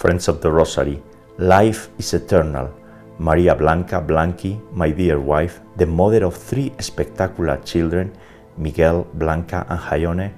Friends 0.00 0.28
of 0.28 0.40
the 0.40 0.50
Rosary, 0.50 1.02
life 1.36 1.90
is 1.98 2.14
eternal. 2.14 2.72
Maria 3.18 3.54
Blanca 3.54 4.00
Blanki, 4.00 4.58
my 4.72 4.90
dear 4.90 5.20
wife, 5.20 5.60
the 5.76 5.84
mother 5.84 6.24
of 6.24 6.34
three 6.34 6.72
spectacular 6.80 7.58
children, 7.66 8.10
Miguel, 8.56 9.06
Blanca, 9.12 9.66
and 9.68 9.78
Jaione, 9.78 10.32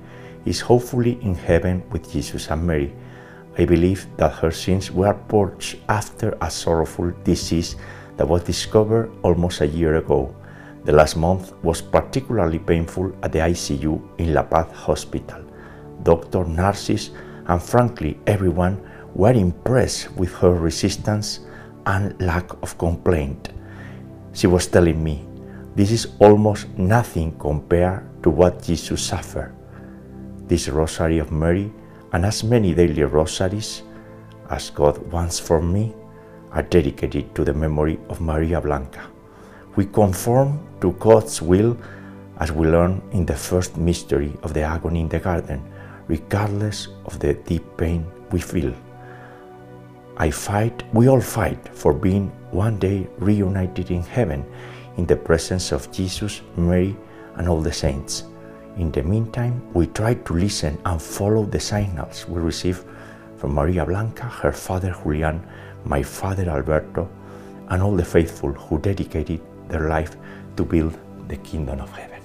is 0.44 0.58
hopefully 0.58 1.16
in 1.22 1.36
heaven 1.36 1.80
with 1.92 2.10
Jesus 2.10 2.50
and 2.50 2.66
Mary. 2.66 2.92
I 3.56 3.64
believe 3.64 4.08
that 4.16 4.32
her 4.32 4.50
sins 4.50 4.90
were 4.90 5.14
purged 5.14 5.78
after 5.88 6.36
a 6.40 6.50
sorrowful 6.50 7.12
disease 7.22 7.76
that 8.16 8.26
was 8.26 8.42
discovered 8.42 9.12
almost 9.22 9.60
a 9.60 9.66
year 9.68 9.94
ago. 9.94 10.34
The 10.86 10.90
last 10.90 11.16
month 11.16 11.52
was 11.62 11.80
particularly 11.80 12.58
painful 12.58 13.14
at 13.22 13.30
the 13.30 13.38
ICU 13.38 14.18
in 14.18 14.34
La 14.34 14.42
Paz 14.42 14.66
Hospital. 14.72 15.44
Doctor, 16.02 16.42
nurses, 16.46 17.12
and 17.46 17.62
frankly 17.62 18.18
everyone 18.26 18.88
were 19.14 19.32
impressed 19.32 20.10
with 20.16 20.32
her 20.34 20.52
resistance 20.52 21.40
and 21.86 22.20
lack 22.20 22.50
of 22.62 22.78
complaint. 22.78 23.50
She 24.32 24.46
was 24.46 24.66
telling 24.66 25.02
me, 25.02 25.26
This 25.74 25.90
is 25.90 26.06
almost 26.20 26.68
nothing 26.78 27.36
compared 27.38 28.04
to 28.22 28.30
what 28.30 28.62
Jesus 28.62 29.02
suffered. 29.02 29.54
This 30.48 30.68
Rosary 30.68 31.18
of 31.18 31.32
Mary 31.32 31.72
and 32.12 32.24
as 32.24 32.44
many 32.44 32.74
daily 32.74 33.02
rosaries 33.04 33.82
as 34.50 34.70
God 34.70 34.98
wants 35.10 35.38
for 35.38 35.60
me 35.62 35.94
are 36.52 36.62
dedicated 36.62 37.34
to 37.34 37.44
the 37.44 37.54
memory 37.54 37.98
of 38.08 38.20
Maria 38.20 38.60
Blanca. 38.60 39.02
We 39.76 39.86
conform 39.86 40.60
to 40.80 40.92
God's 41.00 41.40
will 41.40 41.76
as 42.38 42.52
we 42.52 42.68
learn 42.68 43.00
in 43.12 43.24
the 43.24 43.36
first 43.36 43.76
mystery 43.76 44.36
of 44.42 44.52
the 44.52 44.62
agony 44.62 45.00
in 45.00 45.08
the 45.08 45.20
garden, 45.20 45.62
regardless 46.08 46.88
of 47.06 47.18
the 47.18 47.34
deep 47.34 47.64
pain 47.78 48.04
we 48.30 48.40
feel. 48.40 48.74
I 50.22 50.30
fight, 50.30 50.84
we 50.94 51.08
all 51.08 51.20
fight 51.20 51.58
for 51.76 51.92
being 51.92 52.28
one 52.52 52.78
day 52.78 53.08
reunited 53.18 53.90
in 53.90 54.04
heaven 54.04 54.46
in 54.96 55.04
the 55.04 55.16
presence 55.16 55.72
of 55.72 55.90
Jesus, 55.90 56.42
Mary, 56.56 56.96
and 57.34 57.48
all 57.48 57.60
the 57.60 57.72
saints. 57.72 58.22
In 58.76 58.92
the 58.92 59.02
meantime, 59.02 59.60
we 59.74 59.88
try 59.88 60.14
to 60.14 60.32
listen 60.34 60.78
and 60.84 61.02
follow 61.02 61.44
the 61.44 61.58
signals 61.58 62.24
we 62.28 62.40
receive 62.40 62.84
from 63.36 63.54
Maria 63.54 63.84
Blanca, 63.84 64.26
her 64.26 64.52
father 64.52 64.94
Julian, 65.02 65.44
my 65.84 66.04
father 66.04 66.48
Alberto, 66.48 67.10
and 67.70 67.82
all 67.82 67.96
the 67.96 68.04
faithful 68.04 68.52
who 68.52 68.78
dedicated 68.78 69.40
their 69.66 69.88
life 69.88 70.14
to 70.56 70.64
build 70.64 70.96
the 71.26 71.38
kingdom 71.38 71.80
of 71.80 71.90
heaven. 71.96 72.22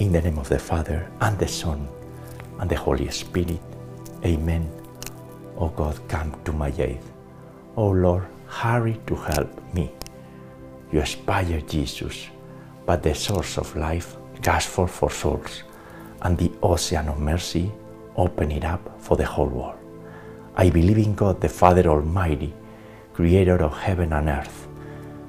In 0.00 0.10
the 0.10 0.20
name 0.20 0.40
of 0.40 0.48
the 0.48 0.58
Father, 0.58 1.08
and 1.20 1.38
the 1.38 1.46
Son, 1.46 1.86
and 2.58 2.68
the 2.68 2.76
Holy 2.76 3.08
Spirit, 3.10 3.60
Amen. 4.24 4.75
O 5.58 5.68
God, 5.68 5.98
come 6.08 6.34
to 6.44 6.52
my 6.52 6.72
aid. 6.78 7.00
O 7.76 7.88
Lord, 7.88 8.26
hurry 8.46 9.00
to 9.06 9.14
help 9.14 9.74
me. 9.74 9.90
You 10.92 11.00
aspire 11.00 11.60
Jesus, 11.62 12.28
but 12.84 13.02
the 13.02 13.14
source 13.14 13.58
of 13.58 13.74
life 13.76 14.16
gasps 14.42 14.72
for 14.72 14.86
for 14.88 15.10
souls, 15.10 15.62
and 16.22 16.36
the 16.36 16.52
ocean 16.62 17.08
of 17.08 17.18
mercy 17.18 17.72
open 18.16 18.50
it 18.50 18.64
up 18.64 19.00
for 19.00 19.16
the 19.16 19.24
whole 19.24 19.48
world. 19.48 19.78
I 20.56 20.70
believe 20.70 20.98
in 20.98 21.14
God 21.14 21.40
the 21.40 21.48
Father 21.48 21.86
Almighty, 21.86 22.54
creator 23.12 23.62
of 23.62 23.76
heaven 23.76 24.12
and 24.12 24.28
earth, 24.28 24.68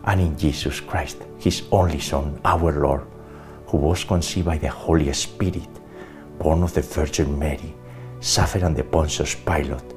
and 0.05 0.21
in 0.21 0.37
Jesus 0.37 0.79
Christ, 0.79 1.17
his 1.37 1.63
only 1.71 1.99
Son, 1.99 2.39
our 2.45 2.71
Lord, 2.71 3.05
who 3.67 3.77
was 3.77 4.03
conceived 4.03 4.45
by 4.45 4.57
the 4.57 4.69
Holy 4.69 5.11
Spirit, 5.13 5.69
born 6.39 6.63
of 6.63 6.73
the 6.73 6.81
Virgin 6.81 7.37
Mary, 7.37 7.73
suffered 8.19 8.63
under 8.63 8.83
Pontius 8.83 9.35
Pilate, 9.35 9.96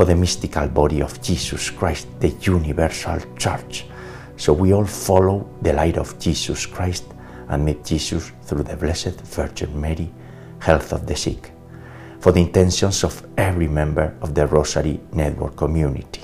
For 0.00 0.06
the 0.06 0.16
mystical 0.16 0.66
body 0.66 1.02
of 1.02 1.20
Jesus 1.20 1.68
Christ, 1.68 2.08
the 2.20 2.30
universal 2.30 3.20
church, 3.36 3.84
so 4.38 4.54
we 4.54 4.72
all 4.72 4.86
follow 4.86 5.46
the 5.60 5.74
light 5.74 5.98
of 5.98 6.18
Jesus 6.18 6.64
Christ 6.64 7.04
and 7.50 7.66
meet 7.66 7.84
Jesus 7.84 8.32
through 8.44 8.62
the 8.62 8.78
Blessed 8.78 9.20
Virgin 9.20 9.78
Mary, 9.78 10.10
health 10.58 10.94
of 10.94 11.06
the 11.06 11.14
sick. 11.14 11.52
For 12.18 12.32
the 12.32 12.40
intentions 12.40 13.04
of 13.04 13.22
every 13.36 13.68
member 13.68 14.16
of 14.22 14.34
the 14.34 14.46
Rosary 14.46 15.00
Network 15.12 15.56
community, 15.56 16.22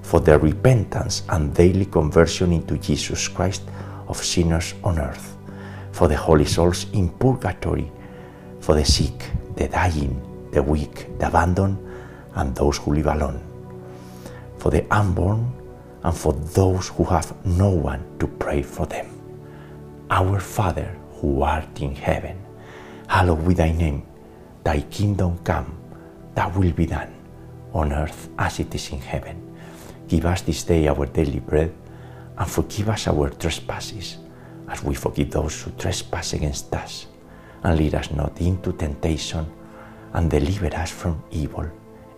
for 0.00 0.20
the 0.20 0.38
repentance 0.38 1.24
and 1.28 1.54
daily 1.54 1.84
conversion 1.84 2.52
into 2.52 2.78
Jesus 2.78 3.28
Christ 3.28 3.64
of 4.08 4.16
sinners 4.16 4.72
on 4.82 4.98
earth, 4.98 5.36
for 5.92 6.08
the 6.08 6.16
holy 6.16 6.46
souls 6.46 6.86
in 6.94 7.10
purgatory, 7.10 7.92
for 8.60 8.74
the 8.74 8.84
sick, 8.86 9.30
the 9.56 9.68
dying, 9.68 10.48
the 10.52 10.62
weak, 10.62 11.18
the 11.18 11.28
abandoned, 11.28 11.76
and 12.34 12.54
those 12.54 12.78
who 12.78 12.94
live 12.94 13.06
alone, 13.06 13.40
for 14.58 14.70
the 14.70 14.84
unborn, 14.94 15.52
and 16.02 16.16
for 16.16 16.32
those 16.32 16.88
who 16.88 17.04
have 17.04 17.34
no 17.46 17.70
one 17.70 18.04
to 18.18 18.26
pray 18.26 18.62
for 18.62 18.86
them. 18.86 19.06
Our 20.10 20.38
Father, 20.40 20.96
who 21.14 21.42
art 21.42 21.80
in 21.80 21.94
heaven, 21.94 22.38
hallowed 23.08 23.46
be 23.48 23.54
thy 23.54 23.72
name. 23.72 24.06
Thy 24.62 24.80
kingdom 24.82 25.38
come, 25.44 25.76
thy 26.34 26.46
will 26.48 26.72
be 26.72 26.86
done, 26.86 27.14
on 27.72 27.92
earth 27.92 28.28
as 28.38 28.60
it 28.60 28.74
is 28.74 28.90
in 28.90 29.00
heaven. 29.00 29.56
Give 30.08 30.26
us 30.26 30.42
this 30.42 30.64
day 30.64 30.88
our 30.88 31.06
daily 31.06 31.40
bread, 31.40 31.72
and 32.36 32.50
forgive 32.50 32.88
us 32.88 33.08
our 33.08 33.30
trespasses, 33.30 34.18
as 34.68 34.82
we 34.82 34.94
forgive 34.94 35.30
those 35.30 35.62
who 35.62 35.70
trespass 35.72 36.32
against 36.32 36.74
us. 36.74 37.06
And 37.62 37.78
lead 37.78 37.94
us 37.94 38.10
not 38.10 38.40
into 38.40 38.72
temptation, 38.72 39.46
and 40.12 40.30
deliver 40.30 40.74
us 40.76 40.90
from 40.90 41.22
evil. 41.30 41.70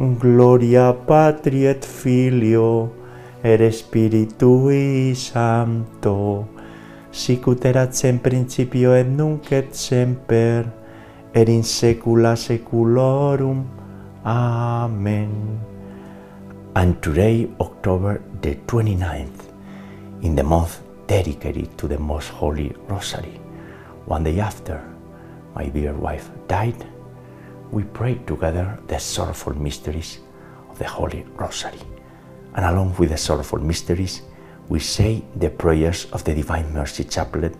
Gloria 0.00 0.94
Patri 0.94 1.66
et 1.66 1.84
Filio 1.84 2.88
et 3.44 3.60
Spiritui 3.72 5.14
Sancto 5.14 6.48
sic 7.10 7.46
ut 7.50 7.64
erat 7.66 7.92
sem 7.94 8.18
principio 8.22 8.94
et 8.94 9.04
nunc 9.04 9.50
et 9.52 9.74
semper 9.74 10.64
et 11.34 11.48
in 11.48 11.62
saecula 11.62 12.36
saeculorum. 12.36 13.66
Amen. 14.24 15.60
And 16.74 17.02
today 17.02 17.50
october 17.60 18.20
the 18.42 18.54
29th 18.66 19.50
in 20.22 20.36
the 20.36 20.44
month 20.44 20.80
dedicated 21.08 21.76
to 21.76 21.88
the 21.88 21.98
most 21.98 22.28
holy 22.28 22.72
rosary 22.88 23.40
one 24.06 24.24
day 24.24 24.38
after 24.40 24.80
my 25.54 25.68
dear 25.68 25.92
wife 25.92 26.30
died 26.46 26.86
we 27.70 27.84
prayed 27.84 28.26
together 28.26 28.78
the 28.88 28.98
sorrowful 28.98 29.54
mysteries 29.54 30.18
of 30.68 30.78
the 30.78 30.86
Holy 30.86 31.24
Rosary. 31.36 31.78
And 32.54 32.64
along 32.64 32.96
with 32.96 33.10
the 33.10 33.16
sorrowful 33.16 33.60
mysteries, 33.60 34.22
we 34.68 34.80
say 34.80 35.22
the 35.36 35.50
prayers 35.50 36.06
of 36.12 36.24
the 36.24 36.34
Divine 36.34 36.72
Mercy 36.72 37.04
Chaplet 37.04 37.54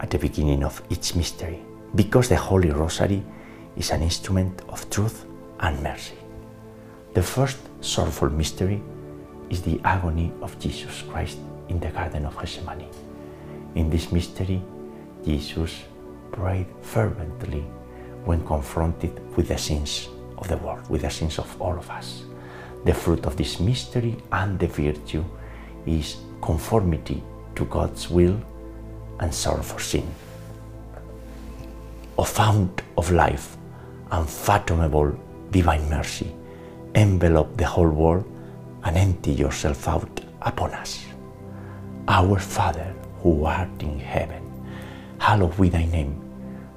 at 0.00 0.10
the 0.10 0.18
beginning 0.18 0.64
of 0.64 0.82
each 0.88 1.14
mystery, 1.14 1.60
because 1.94 2.28
the 2.28 2.36
Holy 2.36 2.70
Rosary 2.70 3.22
is 3.76 3.90
an 3.90 4.02
instrument 4.02 4.62
of 4.68 4.88
truth 4.88 5.26
and 5.60 5.82
mercy. 5.82 6.16
The 7.14 7.22
first 7.22 7.58
sorrowful 7.80 8.30
mystery 8.30 8.82
is 9.50 9.62
the 9.62 9.80
agony 9.84 10.32
of 10.40 10.58
Jesus 10.58 11.02
Christ 11.02 11.38
in 11.68 11.80
the 11.80 11.90
Garden 11.90 12.24
of 12.24 12.38
Gethsemane. 12.38 12.88
In 13.74 13.90
this 13.90 14.10
mystery, 14.10 14.62
Jesus 15.24 15.82
prayed 16.32 16.66
fervently 16.80 17.64
when 18.24 18.44
confronted 18.46 19.18
with 19.36 19.48
the 19.48 19.58
sins 19.58 20.08
of 20.38 20.48
the 20.48 20.56
world, 20.58 20.88
with 20.90 21.02
the 21.02 21.10
sins 21.10 21.38
of 21.38 21.60
all 21.60 21.76
of 21.76 21.88
us. 21.90 22.24
The 22.84 22.94
fruit 22.94 23.26
of 23.26 23.36
this 23.36 23.60
mystery 23.60 24.16
and 24.32 24.58
the 24.58 24.66
virtue 24.66 25.24
is 25.86 26.16
conformity 26.40 27.22
to 27.54 27.64
God's 27.66 28.08
will 28.08 28.40
and 29.20 29.34
sorrow 29.34 29.62
for 29.62 29.80
sin. 29.80 30.06
O 32.18 32.24
fount 32.24 32.82
of 32.96 33.10
life, 33.10 33.56
unfathomable 34.10 35.18
divine 35.50 35.88
mercy, 35.88 36.32
envelop 36.94 37.56
the 37.56 37.66
whole 37.66 37.88
world 37.88 38.24
and 38.84 38.96
empty 38.96 39.32
yourself 39.32 39.86
out 39.88 40.20
upon 40.42 40.72
us. 40.72 41.04
Our 42.08 42.38
Father, 42.38 42.94
who 43.22 43.44
art 43.44 43.68
in 43.80 43.98
heaven, 43.98 44.42
hallowed 45.18 45.56
be 45.60 45.68
thy 45.68 45.84
name. 45.84 46.16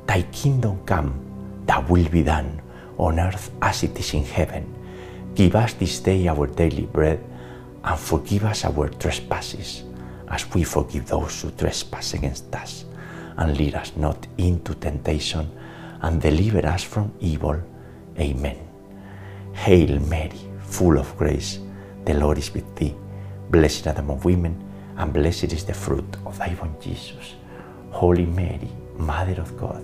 Thy 0.06 0.22
kingdom 0.34 0.84
come, 0.86 1.23
thy 1.66 1.80
will 1.80 2.10
be 2.10 2.24
done, 2.24 2.62
on 2.98 3.20
earth 3.20 3.52
as 3.62 3.84
it 3.84 4.00
is 4.00 4.14
in 4.14 4.24
heaven. 4.24 4.74
Give 5.36 5.56
us 5.56 5.74
this 5.74 6.00
day 6.00 6.28
our 6.28 6.48
daily 6.48 6.86
bread, 6.86 7.24
and 7.84 8.00
forgive 8.00 8.46
us 8.46 8.66
our 8.66 8.90
trespasses, 8.90 9.84
as 10.30 10.52
we 10.54 10.64
forgive 10.64 11.08
those 11.08 11.42
who 11.42 11.52
trespass 11.52 12.14
against 12.14 12.54
us. 12.56 12.86
And 13.38 13.58
lead 13.58 13.76
us 13.76 13.94
not 13.96 14.28
into 14.38 14.76
temptation, 14.76 15.50
and 16.02 16.22
deliver 16.22 16.66
us 16.68 16.84
from 16.84 17.12
evil. 17.20 17.60
Amen. 18.20 18.58
Hail 19.54 20.00
Mary, 20.02 20.40
full 20.60 20.98
of 21.00 21.18
grace, 21.18 21.60
the 22.06 22.14
Lord 22.14 22.38
is 22.38 22.54
with 22.54 22.76
thee. 22.76 22.96
Blessed 23.50 23.88
art 23.88 24.00
among 24.00 24.20
women, 24.22 24.62
and 24.98 25.12
blessed 25.12 25.52
is 25.52 25.66
the 25.66 25.74
fruit 25.74 26.06
of 26.26 26.38
thy 26.38 26.56
womb, 26.62 26.76
Jesus. 26.80 27.36
Holy 27.90 28.26
Mary, 28.26 28.70
Mother 28.98 29.42
of 29.42 29.58
God, 29.58 29.84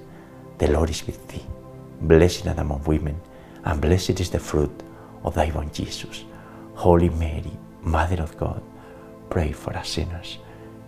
the 0.61 0.71
Lord 0.71 0.91
is 0.91 1.03
with 1.07 1.27
thee. 1.27 1.41
Blessed 2.01 2.45
are 2.45 2.49
art 2.51 2.59
among 2.59 2.83
women, 2.83 3.19
and 3.65 3.81
blessed 3.81 4.19
is 4.19 4.29
the 4.29 4.37
fruit 4.37 4.83
of 5.23 5.33
thy 5.33 5.49
womb, 5.49 5.71
Jesus. 5.71 6.23
Holy 6.75 7.09
Mary, 7.09 7.57
Mother 7.81 8.21
of 8.21 8.37
God, 8.37 8.61
pray 9.31 9.53
for 9.53 9.75
us 9.75 9.89
sinners, 9.89 10.37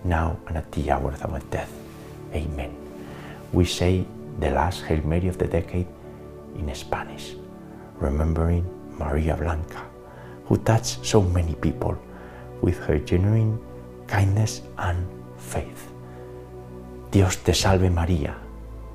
now 0.03 0.38
and 0.48 0.58
at 0.58 0.72
the 0.74 0.92
hour 0.92 1.10
of 1.12 1.25
our 1.25 1.39
death. 1.50 1.74
Amen. 2.36 2.75
We 3.51 3.65
say 3.65 4.06
the 4.39 4.51
last 4.51 4.84
Hail 4.84 5.01
Mary 5.03 5.27
of 5.27 5.39
the 5.39 5.48
decade 5.48 5.88
in 6.56 6.70
Spanish, 6.75 7.34
remembering 7.98 8.70
Maria 9.00 9.36
Blanca, 9.36 9.82
who 10.46 10.58
touched 10.58 11.03
so 11.03 11.20
many 11.20 11.56
people 11.56 11.98
with 12.62 12.77
her 12.86 13.00
genuine 13.00 13.58
kindness 14.06 14.62
and 14.77 15.03
faith. 15.38 15.92
Dios 17.10 17.38
te 17.38 17.53
salve 17.53 17.89
María, 17.89 18.42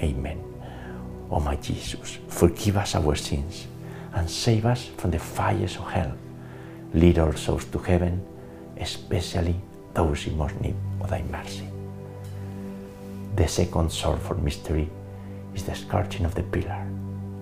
Amen. 0.00 0.42
O 1.30 1.40
my 1.40 1.56
Jesus, 1.56 2.18
forgive 2.28 2.76
us 2.76 2.94
our 2.94 3.16
sins, 3.16 3.66
and 4.12 4.28
save 4.28 4.66
us 4.66 4.90
from 4.96 5.10
the 5.10 5.18
fires 5.18 5.76
of 5.76 5.90
hell. 5.90 6.12
Lead 6.92 7.18
all 7.18 7.32
souls 7.32 7.64
to 7.66 7.78
heaven, 7.78 8.22
especially 8.78 9.56
those 9.94 10.26
in 10.26 10.36
most 10.36 10.60
need 10.60 10.76
of 11.00 11.10
thy 11.10 11.22
mercy. 11.22 11.68
The 13.36 13.48
second 13.48 13.90
sorrowful 13.90 14.36
mystery 14.38 14.88
is 15.54 15.64
the 15.64 15.74
scourging 15.74 16.24
of 16.24 16.34
the 16.34 16.42
pillar. 16.42 16.86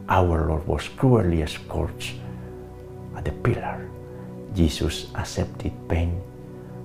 Our 0.08 0.48
Lord 0.48 0.66
was 0.66 0.88
cruelly 0.88 1.46
scourged 1.46 2.14
at 3.16 3.24
the 3.24 3.32
pillar. 3.32 3.88
Jesus 4.54 5.06
accepted 5.14 5.72
pain 5.88 6.20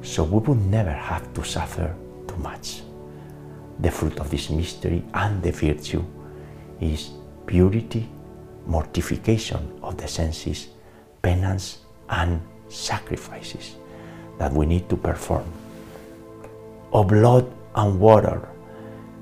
so 0.01 0.23
we 0.23 0.39
would 0.39 0.65
never 0.65 0.91
have 0.91 1.33
to 1.33 1.43
suffer 1.43 1.93
too 2.27 2.37
much. 2.37 2.81
The 3.79 3.91
fruit 3.91 4.19
of 4.19 4.29
this 4.29 4.49
mystery 4.49 5.03
and 5.13 5.41
the 5.41 5.51
virtue 5.51 6.03
is 6.81 7.11
purity, 7.45 8.09
mortification 8.65 9.79
of 9.83 9.97
the 9.97 10.07
senses, 10.07 10.67
penance, 11.21 11.79
and 12.09 12.41
sacrifices 12.69 13.75
that 14.37 14.51
we 14.51 14.65
need 14.65 14.89
to 14.89 14.97
perform. 14.97 15.45
O 16.91 17.03
blood 17.03 17.51
and 17.75 17.99
water, 17.99 18.39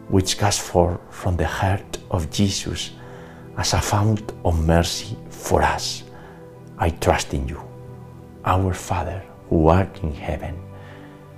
which 0.09 0.37
gush 0.37 0.59
forth 0.59 0.99
from 1.09 1.35
the 1.35 1.47
heart 1.47 1.97
of 2.11 2.29
Jesus 2.31 2.91
as 3.57 3.73
a 3.73 3.81
fount 3.81 4.33
of 4.43 4.65
mercy 4.65 5.17
for 5.29 5.61
us. 5.61 6.03
I 6.77 6.89
trust 6.89 7.33
in 7.33 7.47
you. 7.47 7.61
Our 8.45 8.73
Father, 8.73 9.23
who 9.49 9.67
art 9.67 9.99
in 10.03 10.13
heaven, 10.13 10.61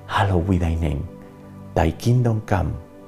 hallowed 0.08 0.50
be 0.50 0.58
thy 0.58 0.76
name. 0.76 1.08
Thy 1.76 1.92
kingdom 1.92 2.42
come, 2.42 2.78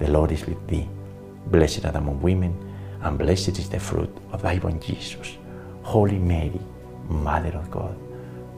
the 0.00 0.10
Lord 0.10 0.32
is 0.32 0.46
with 0.46 0.66
thee. 0.66 0.88
Blessed 1.46 1.84
art 1.84 1.96
among 1.96 2.20
women, 2.22 2.56
and 3.02 3.18
blessed 3.18 3.58
is 3.58 3.68
the 3.68 3.78
fruit 3.78 4.10
of 4.32 4.42
thy 4.42 4.58
womb, 4.58 4.80
Jesus. 4.80 5.36
Holy 5.82 6.18
Mary, 6.18 6.60
Mother 7.08 7.56
of 7.56 7.70
God, 7.70 7.96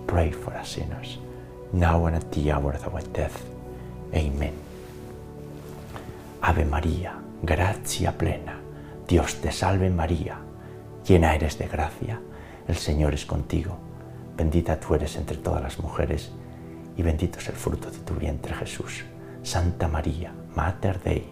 pray 0.06 0.30
for 0.30 0.54
us 0.54 0.70
sinners, 0.70 1.18
now 1.72 2.06
and 2.06 2.16
at 2.16 2.30
the 2.32 2.50
hour 2.52 2.72
of 2.72 2.94
our 2.94 3.02
death. 3.12 3.44
Amen. 4.14 4.54
Ave 6.42 6.64
María, 6.64 7.12
gracia 7.42 8.12
plena, 8.12 8.56
Dios 9.08 9.40
te 9.40 9.50
salve 9.50 9.90
María, 9.90 10.38
llena 11.04 11.34
eres 11.34 11.58
de 11.58 11.66
gracia, 11.66 12.20
el 12.68 12.76
Señor 12.76 13.14
es 13.14 13.26
contigo, 13.26 13.76
bendita 14.36 14.78
tú 14.78 14.94
eres 14.94 15.16
entre 15.16 15.36
todas 15.36 15.62
las 15.62 15.78
mujeres, 15.78 16.30
y 16.96 17.02
bendito 17.02 17.38
es 17.38 17.48
el 17.48 17.54
fruto 17.54 17.90
de 17.90 17.98
tu 17.98 18.14
vientre 18.14 18.54
Jesús. 18.54 19.04
Santa 19.42 19.88
María, 19.88 20.32
Mater 20.54 21.00
Dei, 21.02 21.31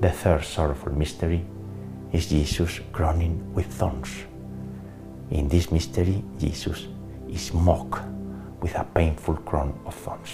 The 0.00 0.10
third 0.10 0.44
sorrowful 0.44 0.92
mystery 0.92 1.44
is 2.12 2.28
Jesus 2.28 2.80
crowning 2.92 3.52
with 3.54 3.66
thorns. 3.66 4.10
In 5.30 5.48
this 5.48 5.70
mystery, 5.70 6.22
Jesus 6.38 6.86
is 7.28 7.52
mocked 7.52 8.02
with 8.60 8.74
a 8.76 8.84
painful 8.84 9.36
crown 9.36 9.78
of 9.86 9.94
thorns. 9.94 10.30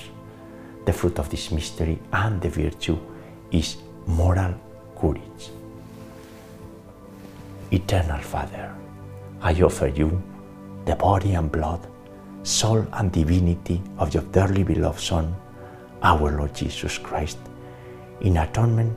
The 0.84 0.92
fruit 0.92 1.18
of 1.18 1.30
this 1.30 1.50
mystery 1.50 1.98
and 2.12 2.40
the 2.40 2.48
virtue 2.48 2.98
is 3.50 3.76
moral 4.06 4.54
courage. 4.98 5.50
Eternal 7.70 8.20
Father, 8.20 8.74
I 9.40 9.54
offer 9.62 9.86
you 9.88 10.22
the 10.84 10.96
body 10.96 11.34
and 11.34 11.50
blood, 11.52 11.86
soul 12.42 12.86
and 12.94 13.12
divinity 13.12 13.80
of 13.98 14.12
your 14.12 14.24
dearly 14.24 14.64
beloved 14.64 15.00
Son, 15.00 15.34
our 16.02 16.36
Lord 16.36 16.54
Jesus 16.54 16.98
Christ, 16.98 17.38
in 18.22 18.38
atonement 18.38 18.96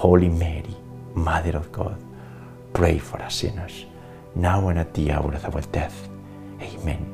Holy 0.00 0.30
Mary, 0.30 0.74
Mother 1.14 1.58
of 1.58 1.70
God, 1.72 2.02
pray 2.72 2.96
for 2.96 3.20
us 3.20 3.34
sinners, 3.34 3.84
now 4.34 4.68
and 4.68 4.78
at 4.78 4.94
the 4.94 5.12
hour 5.12 5.34
of 5.34 5.54
our 5.54 5.60
death. 5.72 6.08
Amen. 6.58 7.04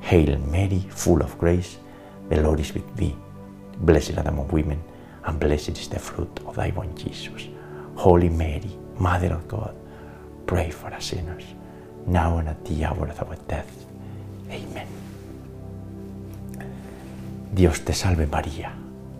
Hail 0.00 0.38
Mary, 0.38 0.86
full 0.88 1.20
of 1.20 1.36
grace, 1.36 1.76
the 2.30 2.40
Lord 2.40 2.60
is 2.60 2.72
with 2.72 2.96
thee. 2.96 3.14
Blessed 3.80 4.16
art 4.16 4.28
among 4.28 4.48
women, 4.48 4.82
and 5.24 5.38
blessed 5.38 5.76
is 5.76 5.90
the 5.90 5.98
fruit 5.98 6.40
of 6.46 6.56
thy 6.56 6.70
womb, 6.70 6.96
Jesus. 6.96 7.46
Holy 7.94 8.30
Mary, 8.30 8.74
Mother 8.98 9.34
of 9.34 9.46
God, 9.46 9.76
pray 10.46 10.70
for 10.70 10.86
us 10.94 11.04
sinners, 11.04 11.44
now 12.06 12.38
and 12.38 12.48
at 12.48 12.64
the 12.64 12.86
hour 12.86 13.06
of 13.06 13.20
our 13.22 13.36
death. 13.48 13.84
Amén. 14.48 14.86
Dios 17.52 17.80
te 17.80 17.92
salve 17.92 18.26
María, 18.26 18.72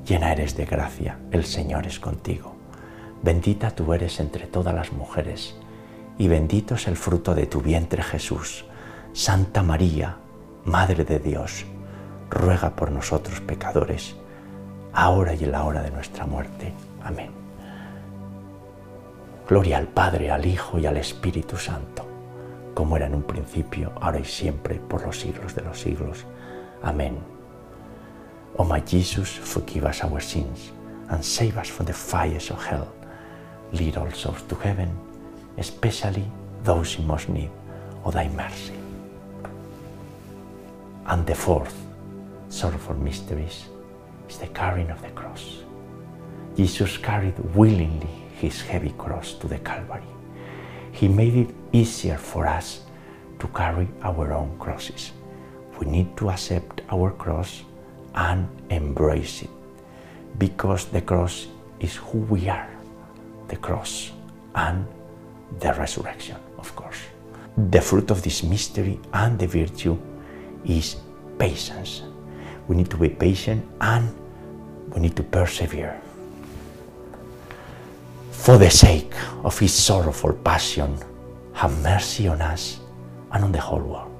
llena 0.06 0.33
eres 0.33 0.56
de 0.56 0.64
gracia, 0.64 1.18
el 1.33 1.44
Señor 1.44 1.87
es 1.87 1.98
contigo. 1.98 2.60
Bendita 3.22 3.70
tú 3.70 3.92
eres 3.92 4.18
entre 4.18 4.46
todas 4.46 4.74
las 4.74 4.92
mujeres, 4.92 5.54
y 6.16 6.28
bendito 6.28 6.74
es 6.74 6.88
el 6.88 6.96
fruto 6.96 7.35
de 7.35 7.46
tu 7.46 7.61
vientre 7.61 8.02
Jesús. 8.02 8.64
Santa 9.12 9.62
María, 9.62 10.16
Madre 10.64 11.04
de 11.04 11.18
Dios, 11.18 11.66
ruega 12.30 12.76
por 12.76 12.90
nosotros 12.90 13.40
pecadores, 13.40 14.16
ahora 14.92 15.35
y 15.35 15.44
en 15.44 15.52
la 15.52 15.64
hora 15.64 15.83
de 15.83 15.90
nuestra 15.90 16.26
muerte. 16.26 16.72
Amén. 17.02 17.30
Gloria 19.48 19.78
al 19.78 19.88
Padre, 19.88 20.30
al 20.30 20.46
Hijo 20.46 20.78
y 20.78 20.87
al 20.87 20.96
Espíritu 20.96 21.56
Santo, 21.56 22.06
como 22.74 22.96
era 22.96 23.06
en 23.06 23.16
un 23.16 23.24
principio, 23.24 23.92
ahora 24.00 24.20
y 24.20 24.24
siempre, 24.24 24.76
por 24.76 25.04
los 25.04 25.18
siglos 25.18 25.54
de 25.54 25.62
los 25.62 25.78
siglos. 25.78 26.24
Amén. 26.83 27.18
O 28.56 28.64
my 28.64 28.83
Jesus, 28.87 29.28
forgive 29.28 29.88
us 29.88 30.04
our 30.04 30.22
sins 30.22 30.72
and 31.09 31.22
save 31.22 31.59
us 31.61 31.68
from 31.68 31.87
the 31.87 31.92
fires 31.92 32.50
of 32.50 32.59
hell. 32.64 32.99
Lead 33.72 33.96
all 33.96 34.11
souls 34.11 34.42
to 34.48 34.54
heaven, 34.56 34.90
especially 35.59 36.24
those 36.64 36.98
in 36.98 37.06
most 37.06 37.28
need 37.28 37.50
of 38.04 38.14
thy 38.14 38.28
mercy. 38.28 38.72
And 41.06 41.26
the 41.26 41.35
fourth 41.35 41.74
sorrowful 42.48 42.96
mysteries 42.96 43.64
is 44.28 44.38
the 44.38 44.46
carrying 44.48 44.90
of 44.90 45.00
the 45.02 45.11
cross. 45.11 45.59
Jesus 46.56 46.96
carried 46.98 47.38
willingly 47.54 48.11
his 48.40 48.61
heavy 48.61 48.94
cross 48.98 49.35
to 49.35 49.46
the 49.48 49.59
Calvary. 49.59 50.02
He 50.92 51.09
made 51.09 51.35
it 51.35 51.54
easier 51.72 52.16
for 52.16 52.46
us 52.46 52.83
to 53.38 53.48
carry 53.48 53.88
our 54.02 54.33
own 54.33 54.56
crosses. 54.59 55.12
We 55.78 55.87
need 55.87 56.16
to 56.18 56.30
accept 56.30 56.83
our 56.90 57.11
cross 57.12 57.62
and 58.14 58.48
embrace 58.70 59.42
it 59.42 59.50
because 60.38 60.87
the 60.87 61.00
cross 61.00 61.46
is 61.78 61.96
who 61.96 62.18
we 62.18 62.48
are 62.48 62.69
the 63.50 63.56
cross 63.56 64.12
and 64.54 64.86
the 65.58 65.74
resurrection, 65.74 66.36
of 66.56 66.74
course. 66.76 66.98
The 67.70 67.80
fruit 67.80 68.10
of 68.10 68.22
this 68.22 68.42
mystery 68.42 68.98
and 69.12 69.38
the 69.38 69.46
virtue 69.46 69.98
is 70.64 70.96
patience. 71.38 72.02
We 72.68 72.76
need 72.76 72.90
to 72.90 72.96
be 72.96 73.08
patient 73.08 73.66
and 73.80 74.14
we 74.94 75.00
need 75.00 75.16
to 75.16 75.24
persevere. 75.24 76.00
For 78.30 78.56
the 78.56 78.70
sake 78.70 79.12
of 79.44 79.58
his 79.58 79.74
sorrowful 79.74 80.32
passion, 80.32 80.96
have 81.52 81.76
mercy 81.82 82.28
on 82.28 82.40
us 82.40 82.80
and 83.32 83.44
on 83.44 83.52
the 83.52 83.60
whole 83.60 83.82
world. 83.82 84.10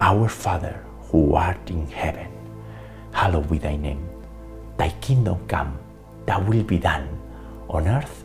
Our 0.00 0.28
Father, 0.28 0.82
who 1.12 1.34
art 1.34 1.70
in 1.70 1.86
heaven, 1.86 2.26
hallowed 3.12 3.50
be 3.50 3.58
thy 3.58 3.76
name. 3.76 4.08
Thy 4.78 4.88
kingdom 5.00 5.46
come, 5.46 5.78
thy 6.26 6.38
will 6.38 6.64
be 6.64 6.78
done, 6.78 7.06
on 7.68 7.86
earth 7.86 8.24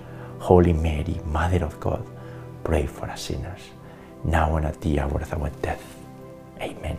Holy 0.41 0.73
Mary, 0.73 1.21
Mother 1.25 1.63
of 1.63 1.79
God, 1.79 2.03
pray 2.63 2.87
for 2.87 3.05
us 3.05 3.29
sinners, 3.29 3.61
now 4.25 4.55
and 4.55 4.65
at 4.65 4.81
the 4.81 4.99
hour 4.99 5.21
of 5.21 5.33
our 5.33 5.51
death. 5.61 5.83
Amen. 6.59 6.97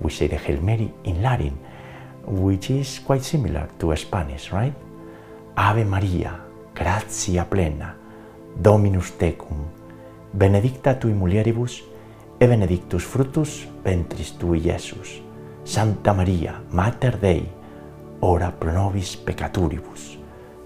We 0.00 0.10
say 0.10 0.28
the 0.28 0.36
Hail 0.36 0.62
Mary 0.62 0.88
in 1.02 1.20
Latin, 1.20 1.58
which 2.24 2.70
is 2.70 3.00
quite 3.00 3.24
similar 3.24 3.68
to 3.80 3.96
Spanish, 3.96 4.52
right? 4.52 4.72
Ave 5.56 5.84
Maria, 5.84 6.38
gratia 6.74 7.44
plena, 7.44 7.96
Dominus 8.54 9.10
tecum, 9.18 9.66
benedicta 10.32 10.94
tui 10.94 11.12
mulieribus, 11.12 11.82
e 12.38 12.46
benedictus 12.46 13.02
fructus 13.02 13.66
ventris 13.82 14.36
tui, 14.38 14.60
Iesus. 14.60 15.20
Santa 15.64 16.12
Maria, 16.12 16.62
Mater 16.70 17.18
Dei, 17.18 17.48
ora 18.20 18.52
pro 18.52 18.70
nobis 18.70 19.16
peccaturibus, 19.16 20.18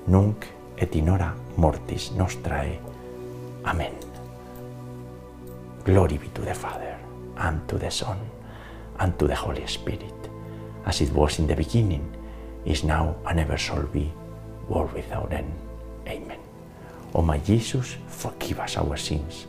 nunc 0.04 0.57
et 0.80 0.94
in 0.96 1.08
hora 1.08 1.34
mortis 1.56 2.12
nostrae. 2.16 2.78
Amen. 3.64 3.94
Glory 5.84 6.18
be 6.18 6.28
to 6.28 6.42
the 6.42 6.54
Father, 6.54 6.96
and 7.36 7.66
to 7.68 7.78
the 7.78 7.90
Son, 7.90 8.18
and 8.98 9.18
to 9.18 9.26
the 9.26 9.34
Holy 9.34 9.66
Spirit, 9.66 10.30
as 10.84 11.00
it 11.00 11.12
was 11.12 11.38
in 11.38 11.46
the 11.46 11.56
beginning, 11.56 12.04
is 12.64 12.84
now, 12.84 13.16
and 13.26 13.40
ever 13.40 13.56
shall 13.56 13.86
be, 13.86 14.12
world 14.68 14.92
without 14.92 15.32
end. 15.32 15.52
Amen. 16.06 16.38
O 17.14 17.22
my 17.22 17.38
Jesus, 17.38 17.96
forgive 18.06 18.60
us 18.60 18.76
our 18.76 18.96
sins, 18.96 19.46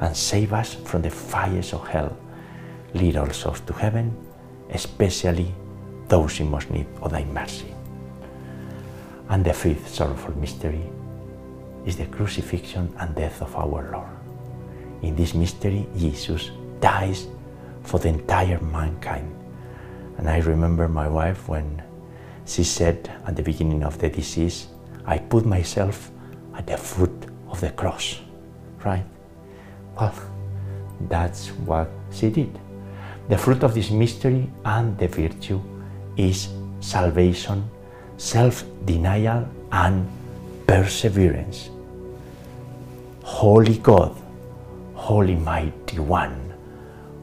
and 0.00 0.16
save 0.16 0.52
us 0.52 0.74
from 0.74 1.02
the 1.02 1.10
fires 1.10 1.72
of 1.72 1.86
hell. 1.88 2.16
Lead 2.94 3.16
all 3.16 3.30
souls 3.30 3.60
to 3.60 3.72
heaven, 3.72 4.16
especially 4.70 5.52
those 6.08 6.40
in 6.40 6.50
most 6.50 6.70
need 6.70 6.86
of 7.02 7.10
thy 7.10 7.24
mercy. 7.24 7.74
And 9.30 9.44
the 9.44 9.52
fifth 9.52 9.88
sorrowful 9.88 10.36
mystery 10.36 10.82
is 11.86 11.96
the 11.96 12.06
crucifixion 12.06 12.92
and 12.98 13.14
death 13.14 13.40
of 13.40 13.54
our 13.54 13.90
Lord. 13.92 14.10
In 15.02 15.14
this 15.14 15.34
mystery, 15.34 15.86
Jesus 15.96 16.50
dies 16.80 17.28
for 17.84 18.00
the 18.00 18.08
entire 18.08 18.60
mankind. 18.60 19.32
And 20.18 20.28
I 20.28 20.38
remember 20.38 20.88
my 20.88 21.06
wife 21.06 21.48
when 21.48 21.80
she 22.44 22.64
said 22.64 23.08
at 23.24 23.36
the 23.36 23.42
beginning 23.42 23.84
of 23.84 23.98
the 23.98 24.10
disease, 24.10 24.66
I 25.06 25.18
put 25.18 25.46
myself 25.46 26.10
at 26.56 26.66
the 26.66 26.76
foot 26.76 27.26
of 27.48 27.60
the 27.60 27.70
cross, 27.70 28.20
right? 28.84 29.04
Well, 29.98 30.12
that's 31.08 31.48
what 31.64 31.88
she 32.10 32.30
did. 32.30 32.58
The 33.28 33.38
fruit 33.38 33.62
of 33.62 33.74
this 33.74 33.90
mystery 33.92 34.50
and 34.64 34.98
the 34.98 35.06
virtue 35.06 35.62
is 36.16 36.48
salvation, 36.80 37.70
self 38.20 38.64
denial, 38.84 39.48
and 39.72 40.06
perseverance. 40.66 41.70
Holy 43.24 43.78
God, 43.78 44.12
Holy 44.94 45.36
Mighty 45.36 45.98
One, 45.98 46.52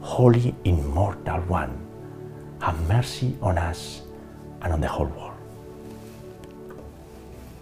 Holy 0.00 0.52
Immortal 0.64 1.40
One, 1.46 1.70
have 2.60 2.76
mercy 2.88 3.36
on 3.40 3.58
us 3.58 4.02
and 4.60 4.72
on 4.72 4.80
the 4.80 4.88
whole 4.88 5.06
world. 5.06 5.38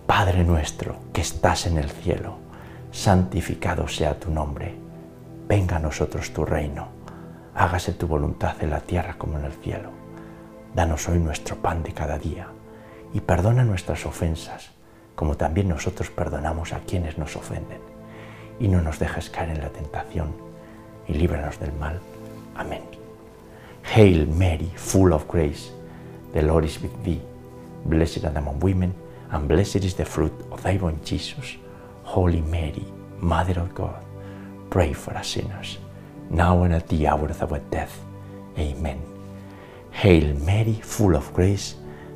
Padre 0.07 0.42
nuestro 0.42 0.96
que 1.12 1.20
estás 1.20 1.66
en 1.66 1.77
el 1.77 1.90
cielo, 1.90 2.38
santificado 2.90 3.87
sea 3.87 4.18
tu 4.18 4.31
nombre. 4.31 4.75
Venga 5.46 5.77
a 5.77 5.81
nosotros 5.81 6.33
tu 6.33 6.44
reino. 6.46 6.88
Hágase 7.55 7.92
tu 7.92 8.07
voluntad 8.07 8.57
en 8.62 8.70
la 8.70 8.81
tierra 8.81 9.16
como 9.18 9.38
en 9.38 9.44
el 9.44 9.53
cielo. 9.53 9.90
Danos 10.75 11.07
hoy 11.09 11.18
nuestro 11.18 11.57
pan 11.57 11.83
de 11.83 11.92
cada 11.92 12.18
día 12.18 12.49
y 13.16 13.22
perdona 13.22 13.64
nuestras 13.64 14.05
ofensas, 14.05 14.72
como 15.14 15.38
también 15.38 15.70
nosotros 15.70 16.11
perdonamos 16.11 16.74
a 16.74 16.81
quienes 16.81 17.16
nos 17.16 17.35
ofenden. 17.35 17.81
Y 18.61 18.68
no 18.68 18.83
nos 18.83 18.98
dejes 18.98 19.31
caer 19.31 19.48
en 19.57 19.62
la 19.62 19.70
tentación 19.70 20.35
y 21.09 21.14
líbranos 21.14 21.59
del 21.59 21.72
mal. 21.72 21.98
Amén. 22.55 22.83
Hail 23.94 24.26
Mary, 24.26 24.70
full 24.76 25.14
of 25.14 25.26
grace, 25.29 25.72
the 26.35 26.42
Lord 26.42 26.66
is 26.66 26.79
with 26.83 26.92
thee. 27.05 27.22
Blessed 27.87 28.26
art 28.26 28.37
among 28.37 28.61
women, 28.61 28.92
and 29.31 29.48
blessed 29.48 29.76
is 29.76 29.94
the 29.94 30.05
fruit 30.05 30.35
of 30.50 30.62
thy 30.62 30.76
womb, 30.76 31.00
Jesus. 31.02 31.57
Holy 32.02 32.42
Mary, 32.42 32.85
Mother 33.18 33.61
of 33.61 33.74
God, 33.74 34.05
pray 34.68 34.92
for 34.92 35.16
us 35.16 35.29
sinners, 35.29 35.79
now 36.29 36.64
and 36.64 36.74
at 36.74 36.87
the 36.88 37.07
hour 37.07 37.31
of 37.31 37.50
our 37.50 37.61
death. 37.70 37.98
Amen. 38.59 39.00
Hail 39.90 40.35
Mary, 40.44 40.74
full 40.83 41.16
of 41.16 41.33
grace, 41.33 41.76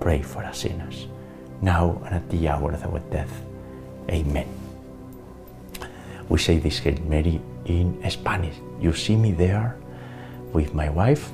pray 0.00 0.22
for 0.22 0.44
us 0.44 0.58
sinners, 0.58 1.06
now 1.62 2.00
and 2.06 2.14
at 2.14 2.28
the 2.30 2.48
hour 2.48 2.72
of 2.72 2.84
our 2.84 3.00
death. 3.10 3.32
Amen. 4.10 4.46
We 6.28 6.38
say 6.38 6.58
this 6.58 6.78
Hail 6.78 7.00
Mary 7.06 7.40
in 7.64 7.98
Spanish. 8.10 8.54
You 8.80 8.92
see 8.92 9.16
me 9.16 9.32
there 9.32 9.76
with 10.52 10.74
my 10.74 10.88
wife. 10.88 11.30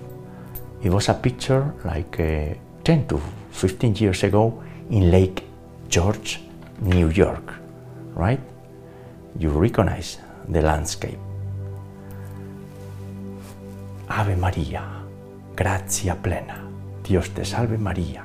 It 0.83 0.91
was 0.91 1.09
a 1.09 1.15
picture 1.15 1.75
like 1.85 2.21
uh, 2.21 2.55
10 2.85 3.09
to 3.09 3.21
15 3.53 3.97
years 3.97 4.23
ago 4.23 4.63
in 4.91 5.11
Lake 5.11 5.45
George, 5.89 6.41
New 6.81 7.09
York, 7.09 7.55
right? 8.15 8.41
You 9.39 9.51
recognize 9.51 10.19
the 10.49 10.61
landscape. 10.61 11.19
Ave 14.09 14.37
María, 14.37 14.83
gracia 15.57 16.15
plena, 16.17 16.63
Dios 17.03 17.31
te 17.31 17.45
salve 17.45 17.79
María, 17.79 18.25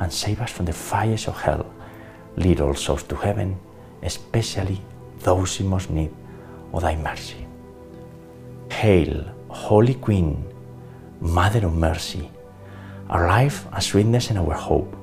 and 0.00 0.12
save 0.12 0.40
us 0.40 0.50
from 0.50 0.66
the 0.66 0.72
fires 0.72 1.28
of 1.28 1.40
hell. 1.40 1.66
Lead 2.36 2.60
all 2.60 2.74
souls 2.74 3.02
to 3.04 3.16
heaven, 3.16 3.58
especially 4.02 4.80
those 5.20 5.60
in 5.60 5.66
most 5.66 5.90
need 5.90 6.14
of 6.72 6.82
thy 6.82 6.94
mercy. 6.96 7.46
Hail, 8.70 9.24
Holy 9.48 9.94
Queen, 9.94 10.44
Mother 11.20 11.66
of 11.66 11.74
Mercy, 11.74 12.30
our 13.10 13.26
life 13.26 13.66
and 13.72 13.82
sweetness 13.82 14.30
and 14.30 14.38
our 14.38 14.54
hope. 14.54 14.94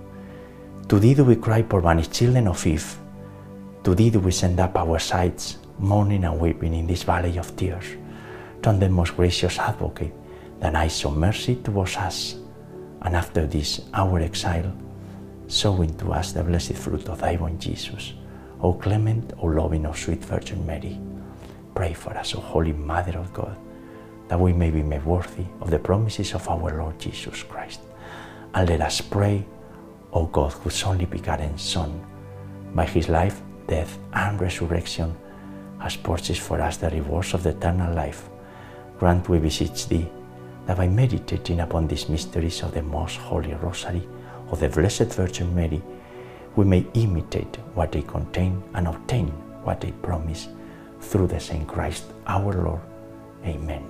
To 0.88 1.00
thee 1.00 1.14
do 1.14 1.26
we 1.26 1.36
cry, 1.36 1.62
poor 1.62 1.82
banished 1.82 2.14
children 2.14 2.48
of 2.48 2.66
Eve. 2.66 2.96
To 3.84 3.96
thee 3.96 4.12
do 4.12 4.20
we 4.20 4.32
send 4.32 4.60
up 4.60 4.78
our 4.78 5.00
sighs, 5.00 5.58
mourning 5.80 6.24
and 6.24 6.40
weeping 6.40 6.74
in 6.74 6.88
this 6.88 7.04
valley 7.04 7.38
of 7.38 7.56
tears. 7.58 7.86
Turn 8.62 8.80
the 8.80 8.88
most 8.88 9.16
gracious 9.16 9.60
advocate, 9.60 10.14
that 10.60 10.76
I 10.76 10.88
show 10.88 11.12
mercy 11.12 11.56
towards 11.56 11.98
us, 11.98 12.36
and 13.02 13.16
after 13.16 13.46
this 13.46 13.82
our 13.94 14.20
exile, 14.20 14.72
sow 15.48 15.82
into 15.82 16.12
us 16.12 16.32
the 16.32 16.44
blessed 16.44 16.74
fruit 16.74 17.08
of 17.08 17.20
thy 17.20 17.36
womb, 17.36 17.58
Jesus. 17.60 18.14
O 18.62 18.74
clement, 18.74 19.34
O 19.42 19.48
loving, 19.48 19.86
O 19.86 19.94
sweet 19.94 20.24
Virgin 20.24 20.66
Mary, 20.66 21.00
pray 21.74 21.94
for 21.94 22.18
us, 22.18 22.36
O 22.36 22.40
Holy 22.40 22.74
Mother 22.74 23.18
of 23.18 23.34
God, 23.34 23.58
that 24.28 24.40
we 24.40 24.54
may 24.54 24.72
be 24.72 24.82
made 24.82 25.06
worthy 25.06 25.46
of 25.62 25.70
the 25.70 25.80
promises 25.80 26.34
of 26.34 26.48
our 26.50 26.78
Lord 26.78 27.00
Jesus 27.00 27.44
Christ. 27.44 27.82
And 28.54 28.70
let 28.70 28.82
us 28.82 29.02
pray, 29.02 29.46
O 30.14 30.26
God, 30.26 30.54
whose 30.54 30.84
only 30.84 31.06
begotten 31.06 31.58
Son, 31.58 32.04
by 32.74 32.86
his 32.86 33.10
life, 33.10 33.42
death, 33.68 34.00
and 34.14 34.40
resurrection, 34.40 35.16
has 35.80 35.96
purchased 35.98 36.42
for 36.42 36.62
us 36.62 36.78
the 36.78 36.90
rewards 36.90 37.34
of 37.34 37.44
the 37.44 37.50
eternal 37.50 37.94
life. 37.94 38.30
Grant, 38.98 39.28
we 39.28 39.40
beseech 39.40 39.88
thee, 39.88 40.10
that 40.66 40.78
by 40.78 40.88
meditating 40.88 41.60
upon 41.60 41.88
these 41.88 42.10
mysteries 42.10 42.64
of 42.64 42.74
the 42.74 42.82
most 42.82 43.18
holy 43.18 43.54
Rosary 43.56 44.08
of 44.50 44.60
the 44.60 44.70
Blessed 44.70 45.14
Virgin 45.14 45.54
Mary, 45.56 45.82
we 46.56 46.66
may 46.66 46.86
imitate 46.94 47.58
what 47.74 47.92
they 47.92 48.02
contain 48.02 48.62
and 48.74 48.88
obtain 48.88 49.28
what 49.64 49.82
they 49.82 49.92
promise 49.92 50.48
through 51.02 51.28
the 51.28 51.40
same 51.40 51.66
Christ 51.66 52.06
our 52.28 52.54
Lord. 52.54 52.82
Amen. 53.46 53.84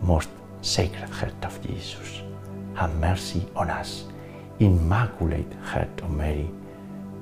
Most 0.00 0.28
Sacred 0.62 1.08
Heart 1.10 1.44
of 1.44 1.60
Jesus, 1.66 2.22
have 2.74 2.94
mercy 2.96 3.46
on 3.54 3.70
us. 3.70 4.04
Immaculate 4.60 5.52
Heart 5.62 6.00
of 6.02 6.10
Mary, 6.10 6.50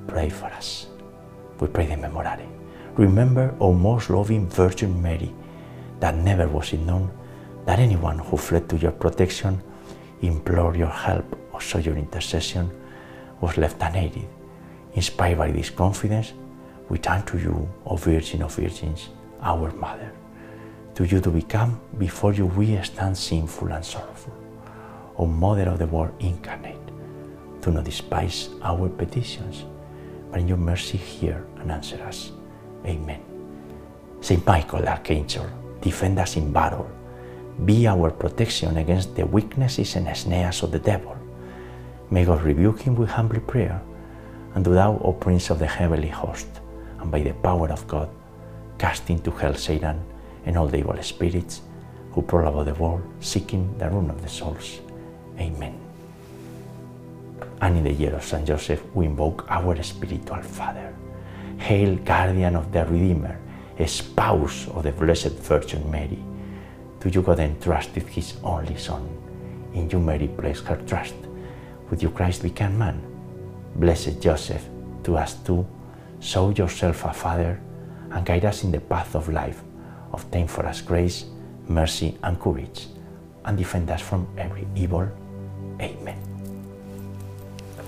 pray 0.07 0.29
for 0.29 0.45
us. 0.45 0.87
We 1.59 1.67
pray 1.67 1.85
the 1.85 1.95
Memorare. 1.95 2.47
Remember, 2.95 3.53
O 3.59 3.73
most 3.73 4.09
loving 4.09 4.49
Virgin 4.49 5.01
Mary, 5.01 5.33
that 5.99 6.15
never 6.15 6.47
was 6.47 6.73
it 6.73 6.79
known 6.79 7.11
that 7.65 7.79
anyone 7.79 8.19
who 8.19 8.37
fled 8.37 8.69
to 8.69 8.77
your 8.77 8.91
protection, 8.91 9.61
implored 10.21 10.75
your 10.75 10.89
help, 10.89 11.25
sought 11.59 11.85
your 11.85 11.97
intercession 11.97 12.69
was 13.41 13.57
left 13.57 13.81
unaided. 13.81 14.27
Inspired 14.93 15.37
by 15.37 15.51
this 15.51 15.69
confidence, 15.69 16.33
we 16.89 16.97
turn 16.97 17.23
to 17.25 17.37
you, 17.37 17.69
O 17.85 17.95
Virgin 17.95 18.43
of 18.43 18.55
Virgins, 18.55 19.09
our 19.41 19.71
Mother. 19.71 20.11
To 20.95 21.05
you 21.05 21.19
do 21.19 21.29
we 21.29 21.41
come, 21.41 21.79
before 21.97 22.33
you 22.33 22.45
we 22.45 22.81
stand 22.81 23.17
sinful 23.17 23.71
and 23.71 23.85
sorrowful. 23.85 24.33
O 25.17 25.25
Mother 25.25 25.69
of 25.69 25.79
the 25.79 25.87
Word 25.87 26.13
incarnate, 26.19 26.77
do 27.61 27.71
not 27.71 27.83
despise 27.83 28.49
our 28.63 28.87
petitions, 28.87 29.65
but 30.31 30.39
in 30.39 30.47
your 30.47 30.57
mercy 30.57 30.97
hear 30.97 31.45
and 31.57 31.71
answer 31.71 32.01
us. 32.03 32.31
Amen. 32.85 33.21
Saint 34.21 34.45
Michael, 34.45 34.87
Archangel, 34.87 35.49
defend 35.81 36.19
us 36.19 36.37
in 36.37 36.51
battle. 36.53 36.89
Be 37.65 37.87
our 37.87 38.11
protection 38.11 38.77
against 38.77 39.15
the 39.15 39.25
weaknesses 39.25 39.95
and 39.95 40.15
snares 40.15 40.63
of 40.63 40.71
the 40.71 40.79
devil. 40.79 41.16
May 42.09 42.23
God 42.23 42.41
rebuke 42.41 42.81
him 42.81 42.95
with 42.95 43.09
humble 43.09 43.39
prayer. 43.41 43.81
And 44.55 44.63
do 44.63 44.73
thou, 44.73 44.97
O 45.03 45.13
Prince 45.13 45.49
of 45.49 45.59
the 45.59 45.67
heavenly 45.67 46.07
host, 46.07 46.47
and 46.99 47.11
by 47.11 47.21
the 47.21 47.33
power 47.33 47.69
of 47.69 47.85
God, 47.87 48.09
cast 48.77 49.09
into 49.09 49.29
hell 49.31 49.53
Satan 49.53 50.03
and 50.45 50.57
all 50.57 50.67
the 50.67 50.77
evil 50.77 51.01
spirits 51.03 51.61
who 52.11 52.21
prowl 52.21 52.47
about 52.47 52.65
the 52.65 52.73
world, 52.81 53.03
seeking 53.19 53.77
the 53.77 53.89
ruin 53.89 54.09
of 54.09 54.21
the 54.21 54.29
souls. 54.29 54.79
Amen. 55.37 55.77
And 57.61 57.77
in 57.77 57.83
the 57.83 57.91
year 57.91 58.15
of 58.15 58.23
Saint 58.23 58.47
Joseph, 58.47 58.83
we 58.95 59.05
invoke 59.05 59.45
our 59.49 59.81
spiritual 59.83 60.41
Father. 60.41 60.95
Hail, 61.57 61.95
guardian 61.97 62.55
of 62.55 62.71
the 62.71 62.85
Redeemer, 62.85 63.37
spouse 63.85 64.67
of 64.69 64.83
the 64.83 64.91
Blessed 64.91 65.33
Virgin 65.33 65.89
Mary. 65.91 66.19
To 67.01 67.09
you 67.09 67.21
God 67.21 67.39
entrusted 67.39 68.03
his 68.07 68.37
only 68.43 68.77
Son. 68.77 69.07
In 69.73 69.89
you 69.89 69.99
Mary 69.99 70.27
placed 70.27 70.65
her 70.65 70.77
trust. 70.87 71.13
With 71.89 72.03
you 72.03 72.09
Christ 72.09 72.43
became 72.43 72.77
man. 72.77 73.01
Blessed 73.75 74.21
Joseph, 74.21 74.65
to 75.03 75.17
us 75.17 75.35
too, 75.35 75.65
show 76.19 76.49
yourself 76.49 77.05
a 77.05 77.13
Father 77.13 77.59
and 78.11 78.25
guide 78.25 78.45
us 78.45 78.63
in 78.63 78.71
the 78.71 78.79
path 78.79 79.15
of 79.15 79.29
life. 79.29 79.61
Obtain 80.13 80.47
for 80.47 80.65
us 80.65 80.81
grace, 80.81 81.25
mercy, 81.67 82.17
and 82.23 82.39
courage, 82.39 82.87
and 83.45 83.57
defend 83.57 83.89
us 83.91 84.01
from 84.01 84.27
every 84.37 84.67
evil. 84.75 85.07
Amen. 85.79 86.17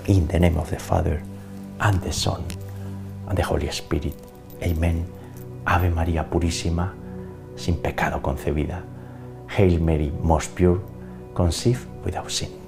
In 0.06 0.26
the 0.28 0.38
name 0.38 0.56
of 0.56 0.70
the 0.70 0.78
Father, 0.78 1.22
and 1.80 2.00
the 2.02 2.12
Son, 2.12 2.44
and 3.28 3.36
the 3.36 3.42
Holy 3.42 3.70
Spirit. 3.70 4.14
Amen. 4.62 5.06
Ave 5.66 5.90
María 5.90 6.28
Purísima, 6.28 6.92
sin 7.56 7.76
pecado 7.76 8.20
concebida. 8.20 8.82
Hail 9.48 9.80
Mary, 9.80 10.12
most 10.22 10.54
pure, 10.54 10.80
conceived 11.34 11.86
without 12.04 12.30
sin. 12.30 12.59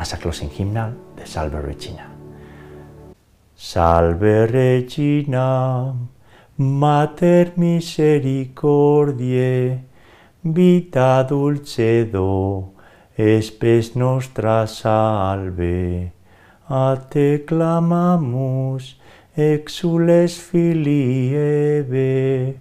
As 0.00 0.14
a 0.14 0.16
closing 0.16 0.48
hymnal, 0.48 0.94
the 1.14 1.26
Salve 1.26 1.62
Regina. 1.62 2.10
Salve 3.54 4.50
Regina, 4.50 5.94
Mater 6.56 7.52
misericordiae, 7.58 9.84
vita 10.42 11.22
dulcedo, 11.28 12.72
espes 13.14 13.94
nostra 13.94 14.66
salve. 14.66 16.12
A 16.70 16.96
te 17.10 17.44
clamamus, 17.44 18.96
exules 19.36 20.38
filii 20.38 21.34
Eve, 21.34 22.58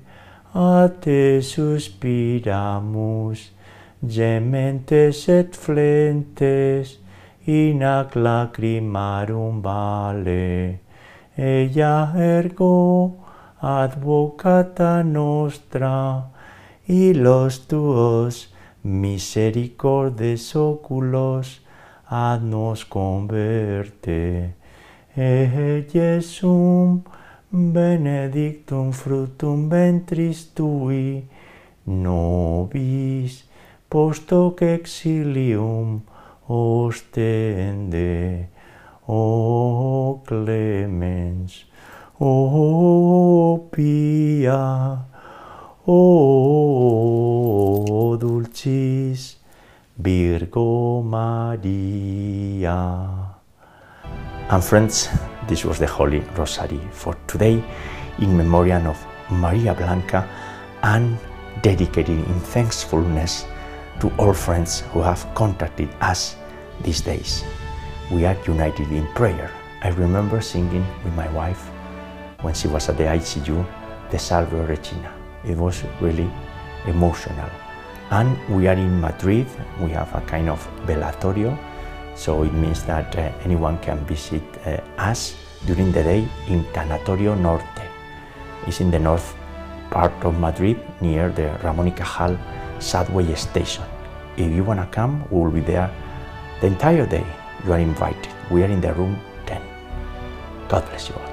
a 0.54 0.90
te 0.90 1.42
suspiramus, 1.42 3.52
gementes 4.06 5.30
et 5.30 5.56
flentes, 5.56 6.99
in 7.50 7.82
ac 7.82 8.16
lacrimarum 8.16 9.62
vale. 9.62 10.80
Ella 11.36 12.14
ergo 12.16 13.16
advocata 13.62 15.04
nostra, 15.04 16.30
y 16.88 17.14
los 17.14 17.68
tuos 17.68 18.54
misericordes 18.84 20.56
oculos 20.56 21.62
ad 22.08 22.42
nos 22.42 22.86
converte. 22.86 24.56
E 25.16 25.86
Jesum 25.92 27.04
benedictum 27.52 28.92
fructum 28.92 29.70
ventris 29.70 30.54
tui, 30.54 31.26
nobis 31.86 33.44
post 33.90 34.30
hoc 34.32 34.62
exilium 34.62 36.02
ostende, 36.50 38.50
o 39.08 40.22
clemens, 40.26 41.68
o 42.20 43.70
pia, 43.72 44.98
o 45.86 46.98
dulcis 48.20 49.38
Virgo 49.96 51.04
Maria. 51.04 52.80
And 54.50 54.64
friends, 54.64 55.10
this 55.48 55.64
was 55.64 55.78
the 55.78 55.86
Holy 55.86 56.22
Rosary 56.36 56.82
for 56.92 57.16
today 57.28 57.64
in 58.18 58.36
memoriam 58.36 58.88
of 58.88 58.98
Maria 59.30 59.76
Blanca 59.76 60.28
and 60.82 61.20
dedicated 61.62 62.18
in 62.18 62.40
thankfulness 62.40 63.46
to 64.00 64.12
all 64.18 64.34
friends 64.34 64.80
who 64.92 65.04
have 65.04 65.24
contacted 65.36 65.90
us 66.02 66.39
these 66.84 67.02
days. 67.02 67.44
We 68.12 68.26
are 68.26 68.38
united 68.46 68.92
in 68.92 69.08
prayer. 69.14 69.52
I 69.82 69.90
remember 69.90 70.42
singing 70.42 70.86
with 71.04 71.14
my 71.16 71.30
wife 71.32 71.70
when 72.42 72.54
she 72.54 72.68
was 72.68 72.90
at 72.90 72.98
the 72.98 73.04
ICU 73.04 73.66
the 74.10 74.20
Salve 74.20 74.54
Regina. 74.68 75.14
It 75.46 75.58
was 75.58 75.84
really 76.02 76.30
emotional. 76.88 77.50
And 78.12 78.38
we 78.50 78.68
are 78.68 78.74
in 78.74 79.00
Madrid, 79.00 79.48
we 79.80 79.92
have 79.92 80.14
a 80.16 80.22
kind 80.22 80.50
of 80.50 80.68
velatorio, 80.86 81.58
so 82.16 82.44
it 82.44 82.54
means 82.54 82.84
that 82.86 83.16
uh, 83.16 83.32
anyone 83.44 83.78
can 83.80 84.04
visit 84.06 84.42
uh, 84.66 84.82
us 84.98 85.36
during 85.66 85.92
the 85.92 86.04
day 86.04 86.28
in 86.48 86.64
Tanatorio 86.74 87.36
Norte. 87.36 87.84
It's 88.66 88.82
in 88.82 88.90
the 88.90 89.00
north 89.00 89.36
part 89.92 90.14
of 90.24 90.40
Madrid 90.40 90.78
near 91.02 91.30
the 91.30 91.50
Ramón 91.62 91.86
y 91.86 91.92
Cajal 91.92 92.38
subway 92.80 93.34
station. 93.36 93.84
If 94.38 94.52
you 94.52 94.64
want 94.64 94.80
to 94.80 94.88
come, 94.88 95.24
we 95.30 95.42
will 95.42 95.52
be 95.52 95.62
there 95.62 95.92
the 96.62 96.68
entire 96.68 97.06
day. 97.06 97.26
You 97.66 97.74
are 97.74 97.80
invited. 97.80 98.34
We 98.50 98.64
are 98.64 98.68
in 98.68 98.82
the 98.82 98.94
room 98.94 99.20
10. 99.46 99.62
God 100.68 100.86
bless 100.88 101.10
you 101.10 101.16
all. 101.16 101.29